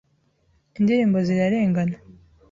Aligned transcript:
Indirimbo 0.77 1.17
zirarengana. 1.27 1.95